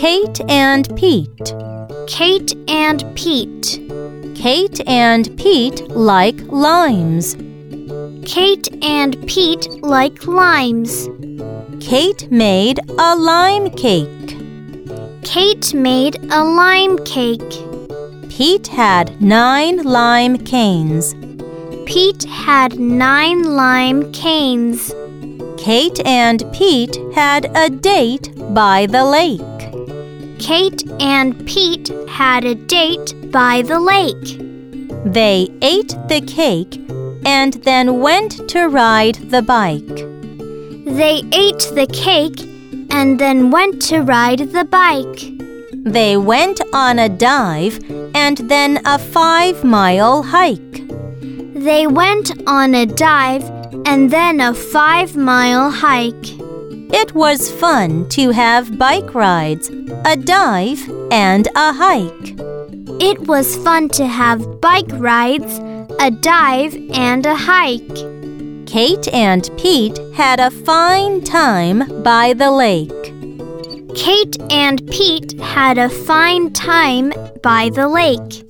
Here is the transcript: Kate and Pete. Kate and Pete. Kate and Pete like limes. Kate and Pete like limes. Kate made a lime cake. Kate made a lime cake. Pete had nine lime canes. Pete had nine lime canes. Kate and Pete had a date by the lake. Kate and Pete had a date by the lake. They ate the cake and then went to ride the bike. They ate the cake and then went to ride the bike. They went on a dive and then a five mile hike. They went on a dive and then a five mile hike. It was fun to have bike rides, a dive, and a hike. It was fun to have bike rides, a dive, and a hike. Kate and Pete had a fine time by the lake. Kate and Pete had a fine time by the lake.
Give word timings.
Kate 0.00 0.40
and 0.48 0.88
Pete. 0.94 1.56
Kate 2.06 2.54
and 2.68 3.02
Pete. 3.16 3.80
Kate 4.36 4.80
and 4.86 5.36
Pete 5.36 5.88
like 5.88 6.40
limes. 6.46 7.34
Kate 8.24 8.68
and 8.84 9.16
Pete 9.26 9.68
like 9.82 10.24
limes. 10.24 11.08
Kate 11.80 12.30
made 12.30 12.78
a 12.96 13.16
lime 13.16 13.70
cake. 13.70 14.38
Kate 15.24 15.74
made 15.74 16.16
a 16.30 16.44
lime 16.44 16.98
cake. 17.04 17.52
Pete 18.28 18.68
had 18.68 19.20
nine 19.20 19.82
lime 19.82 20.38
canes. 20.38 21.16
Pete 21.86 22.22
had 22.22 22.78
nine 22.78 23.42
lime 23.42 24.12
canes. 24.12 24.94
Kate 25.56 25.98
and 26.06 26.44
Pete 26.52 26.96
had 27.16 27.50
a 27.56 27.68
date 27.68 28.32
by 28.54 28.86
the 28.86 29.04
lake. 29.04 29.47
Kate 30.38 30.82
and 31.00 31.46
Pete 31.46 31.90
had 32.08 32.44
a 32.44 32.54
date 32.54 33.14
by 33.30 33.62
the 33.62 33.80
lake. 33.80 34.38
They 35.04 35.48
ate 35.62 35.94
the 36.08 36.22
cake 36.26 36.76
and 37.24 37.54
then 37.64 38.00
went 38.00 38.48
to 38.50 38.68
ride 38.68 39.16
the 39.30 39.42
bike. 39.42 39.96
They 40.96 41.22
ate 41.32 41.68
the 41.74 41.88
cake 41.92 42.40
and 42.90 43.18
then 43.18 43.50
went 43.50 43.82
to 43.82 44.00
ride 44.00 44.38
the 44.38 44.64
bike. 44.64 45.20
They 45.84 46.16
went 46.16 46.60
on 46.72 46.98
a 46.98 47.08
dive 47.08 47.78
and 48.14 48.38
then 48.38 48.80
a 48.84 48.98
five 48.98 49.64
mile 49.64 50.22
hike. 50.22 50.88
They 51.54 51.86
went 51.86 52.30
on 52.46 52.74
a 52.74 52.86
dive 52.86 53.44
and 53.86 54.10
then 54.10 54.40
a 54.40 54.54
five 54.54 55.16
mile 55.16 55.70
hike. 55.70 56.47
It 56.90 57.14
was 57.14 57.50
fun 57.50 58.08
to 58.10 58.30
have 58.30 58.78
bike 58.78 59.14
rides, 59.14 59.68
a 60.04 60.16
dive, 60.16 60.88
and 61.10 61.46
a 61.54 61.72
hike. 61.72 62.34
It 63.00 63.20
was 63.20 63.56
fun 63.56 63.90
to 63.90 64.06
have 64.06 64.60
bike 64.60 64.90
rides, 64.92 65.58
a 66.00 66.10
dive, 66.10 66.74
and 66.92 67.26
a 67.26 67.34
hike. 67.34 67.96
Kate 68.66 69.08
and 69.14 69.50
Pete 69.58 69.98
had 70.14 70.40
a 70.40 70.50
fine 70.50 71.22
time 71.22 72.02
by 72.02 72.32
the 72.32 72.50
lake. 72.50 72.90
Kate 73.94 74.36
and 74.50 74.86
Pete 74.90 75.38
had 75.40 75.78
a 75.78 75.88
fine 75.88 76.52
time 76.52 77.12
by 77.42 77.70
the 77.70 77.88
lake. 77.88 78.44